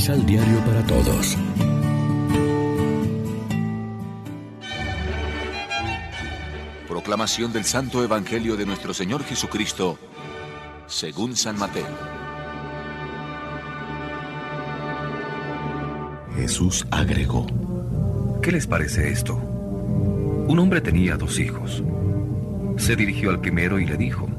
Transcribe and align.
Misal 0.00 0.24
Diario 0.24 0.58
para 0.64 0.82
Todos. 0.86 1.36
Proclamación 6.88 7.52
del 7.52 7.64
Santo 7.64 8.02
Evangelio 8.02 8.56
de 8.56 8.64
nuestro 8.64 8.94
Señor 8.94 9.22
Jesucristo, 9.24 9.98
según 10.86 11.36
San 11.36 11.58
Mateo. 11.58 11.84
Jesús 16.34 16.86
agregó, 16.90 17.46
¿qué 18.42 18.52
les 18.52 18.66
parece 18.66 19.12
esto? 19.12 19.34
Un 19.36 20.58
hombre 20.60 20.80
tenía 20.80 21.18
dos 21.18 21.38
hijos. 21.38 21.82
Se 22.78 22.96
dirigió 22.96 23.28
al 23.28 23.42
primero 23.42 23.78
y 23.78 23.84
le 23.84 23.98
dijo, 23.98 24.30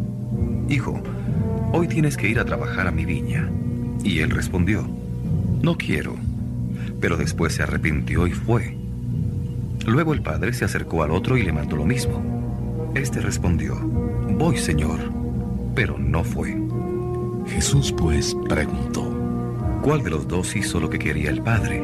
Hijo, 0.70 1.00
hoy 1.72 1.88
tienes 1.88 2.18
que 2.18 2.30
ir 2.30 2.40
a 2.40 2.46
trabajar 2.46 2.88
a 2.88 2.92
mi 2.92 3.06
viña. 3.06 3.48
Y 4.04 4.22
él 4.22 4.32
respondió, 4.32 5.01
No 5.62 5.78
quiero. 5.78 6.16
Pero 7.00 7.18
después 7.18 7.54
se 7.54 7.64
arrepintió 7.64 8.28
y 8.28 8.32
fue. 8.32 8.76
Luego 9.86 10.14
el 10.14 10.22
padre 10.22 10.54
se 10.54 10.66
acercó 10.66 11.04
al 11.04 11.12
otro 11.12 11.38
y 11.38 11.44
le 11.44 11.52
mandó 11.52 11.76
lo 11.76 11.86
mismo. 11.86 12.92
Este 12.96 13.20
respondió, 13.20 13.76
Voy, 13.80 14.58
Señor, 14.58 15.00
pero 15.76 15.98
no 15.98 16.24
fue. 16.24 16.58
Jesús 17.48 17.94
pues 17.98 18.36
preguntó, 18.48 19.04
¿cuál 19.82 20.04
de 20.04 20.12
los 20.12 20.28
dos 20.28 20.56
hizo 20.56 20.80
lo 20.80 20.90
que 20.90 21.00
quería 21.00 21.30
el 21.30 21.42
padre? 21.42 21.82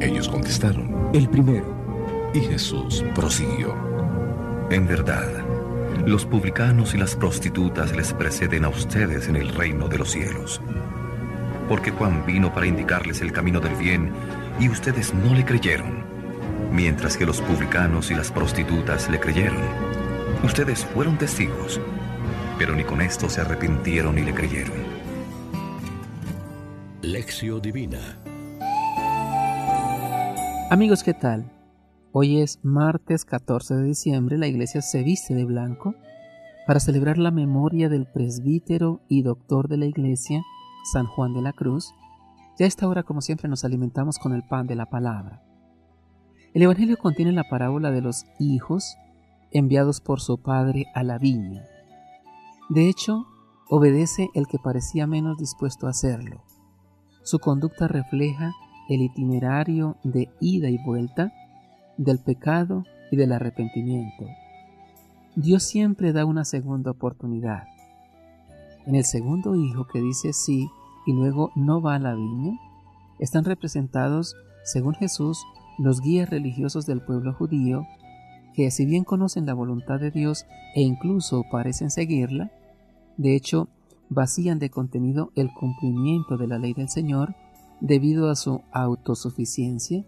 Ellos 0.00 0.28
contestaron, 0.28 1.10
el 1.12 1.28
primero. 1.28 1.66
Y 2.34 2.40
Jesús 2.40 3.04
prosiguió, 3.14 3.74
En 4.70 4.86
verdad, 4.86 5.28
los 6.06 6.26
publicanos 6.26 6.94
y 6.94 6.98
las 6.98 7.14
prostitutas 7.14 7.94
les 7.94 8.12
preceden 8.12 8.64
a 8.64 8.68
ustedes 8.68 9.28
en 9.28 9.36
el 9.36 9.48
reino 9.48 9.88
de 9.88 9.98
los 9.98 10.10
cielos. 10.10 10.60
Porque 11.68 11.90
Juan 11.90 12.24
vino 12.26 12.52
para 12.52 12.66
indicarles 12.66 13.20
el 13.20 13.32
camino 13.32 13.60
del 13.60 13.74
bien 13.76 14.12
y 14.60 14.68
ustedes 14.68 15.14
no 15.14 15.34
le 15.34 15.44
creyeron, 15.44 16.04
mientras 16.72 17.16
que 17.16 17.26
los 17.26 17.40
publicanos 17.40 18.10
y 18.10 18.14
las 18.14 18.30
prostitutas 18.30 19.08
le 19.08 19.20
creyeron. 19.20 19.62
Ustedes 20.42 20.84
fueron 20.84 21.18
testigos, 21.18 21.80
pero 22.58 22.74
ni 22.74 22.84
con 22.84 23.00
esto 23.00 23.28
se 23.28 23.40
arrepintieron 23.40 24.14
ni 24.14 24.22
le 24.22 24.34
creyeron. 24.34 24.76
Lección 27.02 27.60
Divina 27.60 27.98
Amigos, 30.72 31.02
¿qué 31.02 31.12
tal? 31.12 31.44
Hoy 32.12 32.40
es 32.40 32.58
martes 32.62 33.26
14 33.26 33.74
de 33.74 33.84
diciembre, 33.84 34.38
la 34.38 34.46
iglesia 34.46 34.80
se 34.80 35.02
viste 35.02 35.34
de 35.34 35.44
blanco 35.44 35.94
para 36.66 36.80
celebrar 36.80 37.18
la 37.18 37.30
memoria 37.30 37.90
del 37.90 38.06
presbítero 38.06 39.02
y 39.06 39.20
doctor 39.20 39.68
de 39.68 39.76
la 39.76 39.84
iglesia, 39.84 40.42
San 40.82 41.06
Juan 41.06 41.32
de 41.34 41.42
la 41.42 41.52
Cruz. 41.52 41.94
Ya 42.58 42.66
a 42.66 42.68
esta 42.68 42.88
hora, 42.88 43.02
como 43.02 43.20
siempre, 43.20 43.48
nos 43.48 43.64
alimentamos 43.64 44.18
con 44.18 44.32
el 44.32 44.42
pan 44.42 44.66
de 44.66 44.76
la 44.76 44.86
palabra. 44.86 45.42
El 46.54 46.62
Evangelio 46.62 46.98
contiene 46.98 47.32
la 47.32 47.44
parábola 47.48 47.90
de 47.90 48.02
los 48.02 48.26
hijos 48.38 48.96
enviados 49.52 50.00
por 50.00 50.20
su 50.20 50.38
padre 50.38 50.86
a 50.94 51.02
la 51.02 51.18
viña. 51.18 51.64
De 52.68 52.88
hecho, 52.88 53.26
obedece 53.68 54.28
el 54.34 54.46
que 54.46 54.58
parecía 54.58 55.06
menos 55.06 55.38
dispuesto 55.38 55.86
a 55.86 55.90
hacerlo. 55.90 56.42
Su 57.22 57.38
conducta 57.38 57.88
refleja 57.88 58.52
el 58.88 59.02
itinerario 59.02 59.96
de 60.02 60.30
ida 60.40 60.68
y 60.68 60.78
vuelta 60.84 61.32
del 61.96 62.18
pecado 62.18 62.84
y 63.10 63.16
del 63.16 63.32
arrepentimiento. 63.32 64.26
Dios 65.36 65.62
siempre 65.62 66.12
da 66.12 66.24
una 66.26 66.44
segunda 66.44 66.90
oportunidad. 66.90 67.64
En 68.86 68.94
el 68.94 69.04
segundo 69.04 69.54
hijo 69.54 69.86
que 69.86 70.00
dice 70.00 70.32
sí 70.32 70.70
y 71.06 71.12
luego 71.12 71.50
no 71.54 71.80
va 71.80 71.94
a 71.94 71.98
la 71.98 72.14
viña, 72.14 72.58
están 73.18 73.44
representados, 73.44 74.36
según 74.64 74.94
Jesús, 74.94 75.44
los 75.78 76.00
guías 76.00 76.30
religiosos 76.30 76.86
del 76.86 77.00
pueblo 77.00 77.32
judío, 77.32 77.86
que 78.54 78.70
si 78.70 78.84
bien 78.84 79.04
conocen 79.04 79.46
la 79.46 79.54
voluntad 79.54 80.00
de 80.00 80.10
Dios 80.10 80.46
e 80.74 80.82
incluso 80.82 81.44
parecen 81.50 81.90
seguirla, 81.90 82.50
de 83.16 83.36
hecho 83.36 83.68
vacían 84.08 84.58
de 84.58 84.70
contenido 84.70 85.32
el 85.34 85.52
cumplimiento 85.52 86.36
de 86.36 86.46
la 86.46 86.58
ley 86.58 86.74
del 86.74 86.88
Señor 86.88 87.34
debido 87.80 88.30
a 88.30 88.36
su 88.36 88.62
autosuficiencia 88.72 90.04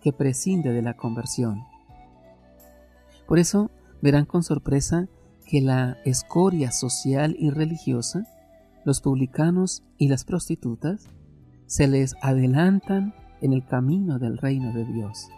que 0.00 0.12
prescinde 0.12 0.72
de 0.72 0.82
la 0.82 0.94
conversión. 0.96 1.62
Por 3.26 3.38
eso 3.38 3.70
verán 4.00 4.24
con 4.24 4.42
sorpresa 4.42 5.08
que 5.52 5.60
la 5.60 5.98
escoria 6.06 6.72
social 6.72 7.36
y 7.38 7.50
religiosa, 7.50 8.26
los 8.86 9.02
publicanos 9.02 9.82
y 9.98 10.08
las 10.08 10.24
prostitutas, 10.24 11.10
se 11.66 11.88
les 11.88 12.16
adelantan 12.22 13.12
en 13.42 13.52
el 13.52 13.62
camino 13.66 14.18
del 14.18 14.38
reino 14.38 14.72
de 14.72 14.86
Dios. 14.86 15.28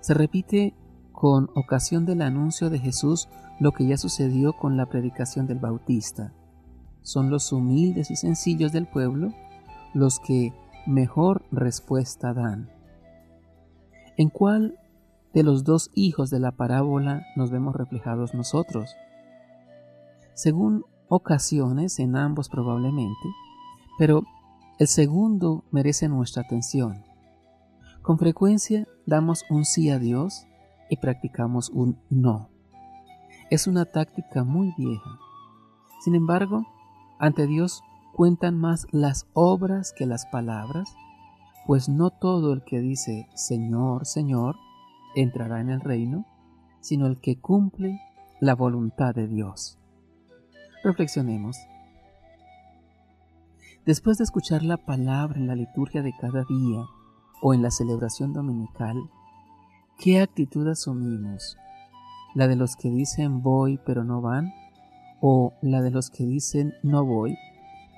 Se 0.00 0.14
repite 0.14 0.74
con 1.12 1.48
ocasión 1.54 2.06
del 2.06 2.22
anuncio 2.22 2.70
de 2.70 2.80
Jesús 2.80 3.28
lo 3.60 3.70
que 3.70 3.86
ya 3.86 3.96
sucedió 3.96 4.52
con 4.54 4.76
la 4.76 4.86
predicación 4.86 5.46
del 5.46 5.60
Bautista. 5.60 6.34
Son 7.02 7.30
los 7.30 7.52
humildes 7.52 8.10
y 8.10 8.16
sencillos 8.16 8.72
del 8.72 8.88
pueblo 8.88 9.32
los 9.94 10.18
que 10.18 10.52
mejor 10.88 11.44
respuesta 11.52 12.34
dan. 12.34 12.68
¿En 14.16 14.28
cuál 14.28 14.76
de 15.32 15.44
los 15.44 15.62
dos 15.62 15.92
hijos 15.94 16.30
de 16.30 16.40
la 16.40 16.50
parábola 16.50 17.22
nos 17.36 17.52
vemos 17.52 17.76
reflejados 17.76 18.34
nosotros? 18.34 18.96
Según 20.40 20.86
ocasiones, 21.08 21.98
en 21.98 22.16
ambos 22.16 22.48
probablemente, 22.48 23.28
pero 23.98 24.22
el 24.78 24.86
segundo 24.86 25.64
merece 25.70 26.08
nuestra 26.08 26.44
atención. 26.44 27.04
Con 28.00 28.16
frecuencia 28.16 28.88
damos 29.04 29.44
un 29.50 29.66
sí 29.66 29.90
a 29.90 29.98
Dios 29.98 30.46
y 30.88 30.96
practicamos 30.96 31.68
un 31.68 31.98
no. 32.08 32.48
Es 33.50 33.66
una 33.66 33.84
táctica 33.84 34.42
muy 34.42 34.72
vieja. 34.78 35.10
Sin 36.02 36.14
embargo, 36.14 36.66
ante 37.18 37.46
Dios 37.46 37.82
cuentan 38.14 38.56
más 38.56 38.86
las 38.92 39.26
obras 39.34 39.92
que 39.92 40.06
las 40.06 40.24
palabras 40.24 40.88
pues 41.66 41.90
no 41.90 42.08
todo 42.08 42.54
el 42.54 42.64
que 42.64 42.80
dice 42.80 43.28
Señor, 43.34 44.06
Señor, 44.06 44.56
entrará 45.14 45.60
en 45.60 45.68
el 45.68 45.82
reino, 45.82 46.24
sino 46.80 47.08
el 47.08 47.20
que 47.20 47.38
cumple 47.38 48.00
la 48.40 48.54
voluntad 48.54 49.14
de 49.14 49.28
Dios. 49.28 49.79
Reflexionemos. 50.82 51.58
Después 53.84 54.16
de 54.16 54.24
escuchar 54.24 54.62
la 54.62 54.78
palabra 54.78 55.38
en 55.38 55.46
la 55.46 55.54
liturgia 55.54 56.02
de 56.02 56.14
cada 56.18 56.44
día 56.44 56.86
o 57.42 57.52
en 57.52 57.60
la 57.60 57.70
celebración 57.70 58.32
dominical, 58.32 58.96
¿qué 59.98 60.20
actitud 60.20 60.66
asumimos? 60.68 61.58
¿La 62.34 62.48
de 62.48 62.56
los 62.56 62.76
que 62.76 62.88
dicen 62.88 63.42
voy 63.42 63.78
pero 63.84 64.04
no 64.04 64.22
van? 64.22 64.54
¿O 65.20 65.52
la 65.60 65.82
de 65.82 65.90
los 65.90 66.08
que 66.08 66.24
dicen 66.24 66.72
no 66.82 67.04
voy 67.04 67.36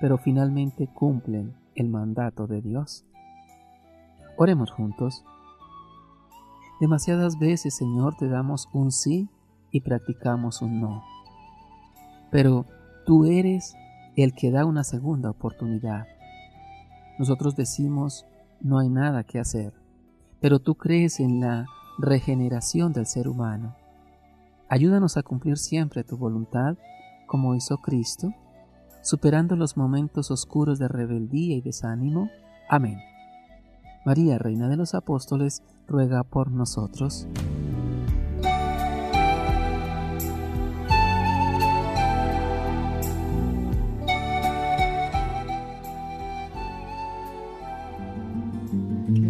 pero 0.01 0.17
finalmente 0.17 0.87
cumplen 0.87 1.55
el 1.75 1.87
mandato 1.87 2.47
de 2.47 2.61
Dios? 2.61 3.05
Oremos 4.35 4.71
juntos. 4.71 5.23
Demasiadas 6.81 7.39
veces, 7.39 7.75
Señor, 7.75 8.17
te 8.17 8.27
damos 8.27 8.67
un 8.73 8.91
sí 8.91 9.29
y 9.71 9.81
practicamos 9.81 10.61
un 10.61 10.81
no. 10.81 11.12
Pero 12.33 12.65
tú 13.05 13.25
eres 13.25 13.75
el 14.15 14.33
que 14.33 14.49
da 14.49 14.65
una 14.65 14.83
segunda 14.83 15.29
oportunidad. 15.29 16.07
Nosotros 17.19 17.55
decimos, 17.55 18.25
no 18.59 18.79
hay 18.79 18.89
nada 18.89 19.23
que 19.23 19.39
hacer, 19.39 19.71
pero 20.41 20.57
tú 20.57 20.73
crees 20.73 21.19
en 21.19 21.41
la 21.41 21.67
regeneración 21.99 22.91
del 22.91 23.05
ser 23.05 23.27
humano. 23.27 23.75
Ayúdanos 24.67 25.15
a 25.15 25.21
cumplir 25.21 25.59
siempre 25.59 26.03
tu 26.03 26.17
voluntad, 26.17 26.75
como 27.27 27.53
hizo 27.53 27.77
Cristo, 27.77 28.33
superando 29.03 29.55
los 29.55 29.77
momentos 29.77 30.31
oscuros 30.31 30.79
de 30.79 30.87
rebeldía 30.87 31.55
y 31.55 31.61
desánimo. 31.61 32.31
Amén. 32.67 32.97
María, 34.05 34.39
Reina 34.39 34.69
de 34.69 34.77
los 34.77 34.95
Apóstoles, 34.95 35.61
ruega 35.87 36.23
por 36.23 36.49
nosotros. 36.49 37.27